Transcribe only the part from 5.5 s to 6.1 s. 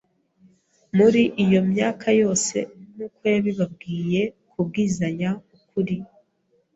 ukuri